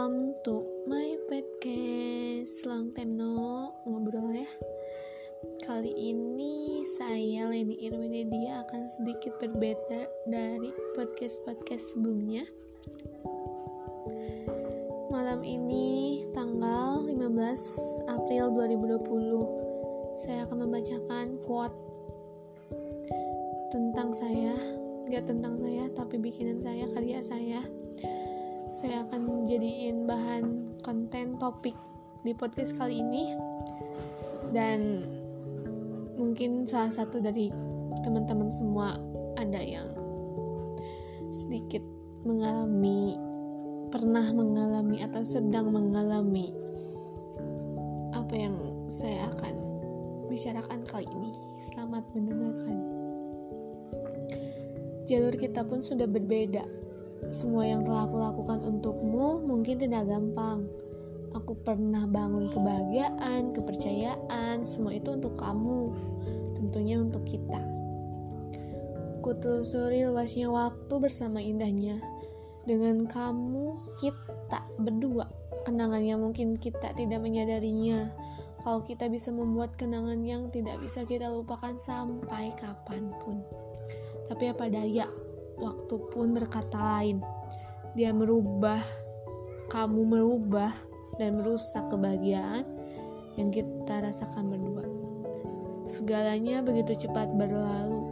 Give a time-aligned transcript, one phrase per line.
[0.00, 2.64] welcome to my podcast.
[2.64, 4.48] Long time no ngobrol ya.
[5.60, 12.48] Kali ini saya Leni Irwini dia akan sedikit berbeda dari podcast-podcast sebelumnya.
[15.12, 21.76] Malam ini tanggal 15 April 2020 Saya akan membacakan quote
[23.68, 24.56] tentang saya.
[25.12, 27.79] Gak tentang saya tapi bikinan saya, karya saya
[28.70, 31.74] saya akan jadiin bahan konten topik
[32.22, 33.34] di podcast kali ini.
[34.54, 35.06] Dan
[36.14, 37.50] mungkin salah satu dari
[38.06, 38.94] teman-teman semua
[39.38, 39.90] ada yang
[41.30, 41.82] sedikit
[42.22, 43.18] mengalami
[43.90, 46.54] pernah mengalami atau sedang mengalami
[48.14, 48.54] apa yang
[48.86, 49.54] saya akan
[50.30, 51.34] bicarakan kali ini.
[51.58, 52.78] Selamat mendengarkan.
[55.10, 56.62] Jalur kita pun sudah berbeda
[57.30, 60.66] semua yang telah aku lakukan untukmu mungkin tidak gampang.
[61.30, 65.94] Aku pernah bangun kebahagiaan, kepercayaan, semua itu untuk kamu.
[66.58, 67.62] Tentunya untuk kita.
[69.22, 72.02] Ku telusuri luasnya waktu bersama indahnya.
[72.66, 75.30] Dengan kamu, kita berdua.
[75.62, 78.10] Kenangannya mungkin kita tidak menyadarinya.
[78.66, 83.38] Kalau kita bisa membuat kenangan yang tidak bisa kita lupakan sampai kapan pun.
[84.26, 85.06] Tapi apa daya,
[85.60, 87.20] waktu pun berkata lain.
[87.94, 88.80] Dia merubah,
[89.70, 90.72] kamu merubah
[91.20, 92.64] dan merusak kebahagiaan
[93.38, 94.84] yang kita rasakan berdua.
[95.86, 98.08] Segalanya begitu cepat berlalu.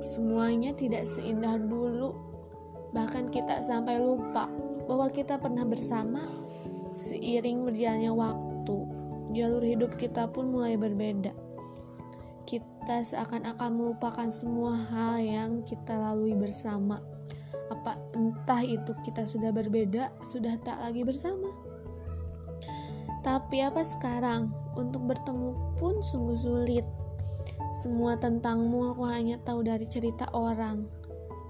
[0.00, 2.14] Semuanya tidak seindah dulu.
[2.94, 4.46] Bahkan kita sampai lupa
[4.86, 6.24] bahwa kita pernah bersama
[6.94, 8.76] seiring berjalannya waktu.
[9.34, 11.43] Jalur hidup kita pun mulai berbeda
[12.84, 17.00] kita seakan-akan melupakan semua hal yang kita lalui bersama.
[17.72, 21.48] Apa entah itu kita sudah berbeda, sudah tak lagi bersama.
[23.24, 24.52] Tapi apa sekarang?
[24.76, 26.84] Untuk bertemu pun sungguh sulit.
[27.72, 30.84] Semua tentangmu aku hanya tahu dari cerita orang.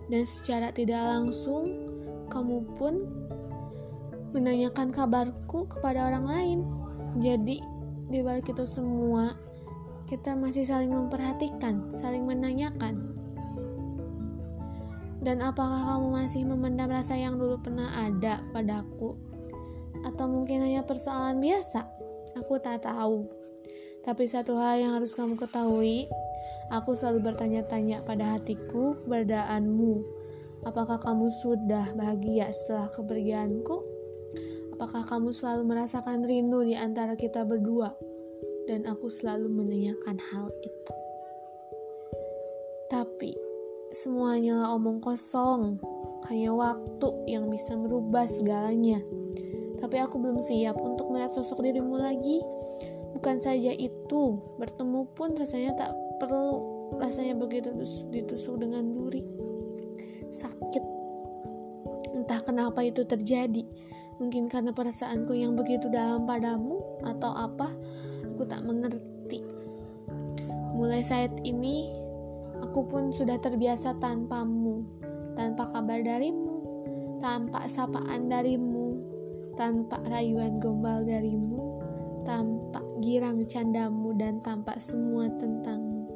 [0.07, 1.67] Dan secara tidak langsung,
[2.31, 3.03] kamu pun
[4.31, 6.59] menanyakan kabarku kepada orang lain.
[7.19, 7.59] Jadi,
[8.07, 9.35] di balik itu semua,
[10.05, 13.15] kita masih saling memperhatikan, saling menanyakan.
[15.25, 19.17] Dan apakah kamu masih memendam rasa yang dulu pernah ada padaku?
[20.05, 21.89] Atau mungkin hanya persoalan biasa?
[22.45, 23.25] Aku tak tahu.
[24.05, 26.05] Tapi satu hal yang harus kamu ketahui,
[26.69, 30.05] aku selalu bertanya-tanya pada hatiku keberadaanmu.
[30.69, 33.81] Apakah kamu sudah bahagia setelah kepergianku?
[34.77, 37.97] Apakah kamu selalu merasakan rindu di antara kita berdua?
[38.65, 40.95] Dan aku selalu menanyakan hal itu.
[42.89, 43.33] Tapi
[43.93, 45.77] semuanya omong kosong,
[46.29, 49.01] hanya waktu yang bisa merubah segalanya.
[49.81, 52.41] Tapi aku belum siap untuk melihat sosok dirimu lagi.
[53.13, 56.73] Bukan saja itu, bertemu pun rasanya tak perlu.
[56.97, 57.73] Rasanya begitu
[58.09, 59.21] ditusuk dengan duri.
[60.33, 60.85] Sakit.
[62.15, 63.65] Entah kenapa itu terjadi.
[64.23, 67.67] Mungkin karena perasaanku yang begitu dalam padamu atau apa
[68.35, 69.47] aku tak mengerti.
[70.75, 71.95] Mulai saat ini,
[72.59, 74.83] aku pun sudah terbiasa tanpamu,
[75.39, 76.59] tanpa kabar darimu,
[77.23, 78.99] tanpa sapaan darimu,
[79.55, 81.79] tanpa rayuan gombal darimu,
[82.27, 86.11] tanpa girang candamu, dan tanpa semua tentangmu.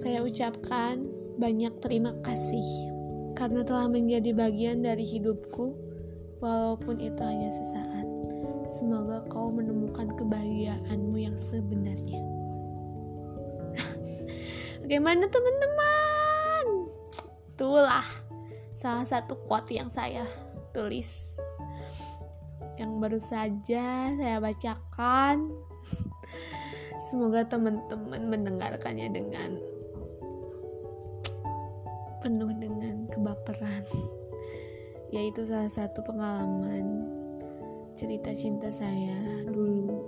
[0.00, 1.04] Saya ucapkan
[1.36, 2.64] banyak terima kasih
[3.36, 5.76] karena telah menjadi bagian dari hidupku,
[6.40, 8.09] walaupun itu hanya sesaat.
[8.70, 12.22] Semoga kau menemukan kebahagiaanmu yang sebenarnya.
[14.86, 16.66] Bagaimana teman-teman?
[17.50, 18.06] Itulah
[18.78, 20.22] salah satu quote yang saya
[20.70, 21.34] tulis.
[22.78, 25.50] Yang baru saja saya bacakan.
[27.10, 29.50] Semoga teman-teman mendengarkannya dengan
[32.22, 33.82] penuh dengan kebaperan.
[35.10, 37.18] Yaitu salah satu pengalaman
[38.00, 40.00] cerita cinta saya dulu.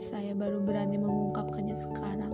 [0.00, 2.32] Saya baru berani mengungkapkannya sekarang.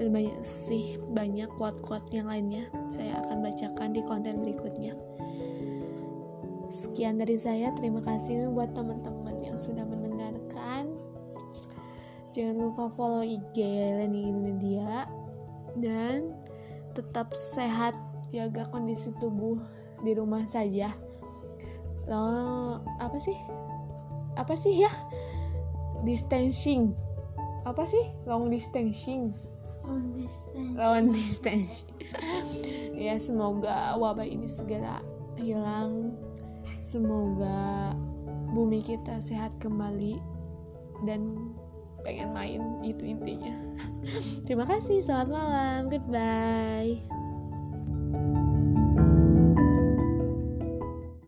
[0.00, 4.96] Dan banyak sih banyak quote-quote yang lainnya saya akan bacakan di konten berikutnya.
[6.72, 7.76] Sekian dari saya.
[7.76, 10.96] Terima kasih buat teman-teman yang sudah mendengarkan.
[12.32, 13.56] Jangan lupa follow IG
[14.00, 15.04] Leni Indonesia
[15.76, 16.32] dan
[16.96, 17.92] tetap sehat
[18.32, 19.60] jaga kondisi tubuh
[20.00, 20.88] di rumah saja.
[22.08, 23.36] Lo apa sih
[24.38, 24.78] apa sih?
[24.78, 24.92] Ya.
[26.06, 26.94] Distancing.
[27.66, 28.06] Apa sih?
[28.24, 29.34] Long distancing.
[29.82, 31.88] Long distance long distance
[33.08, 35.00] ya semoga wabah ini segera
[35.38, 36.12] hilang.
[36.78, 37.94] Semoga
[38.54, 40.18] bumi kita sehat kembali
[41.06, 41.54] dan
[42.06, 43.54] pengen main itu intinya.
[44.46, 45.02] Terima kasih.
[45.02, 45.80] Selamat malam.
[45.90, 47.27] Goodbye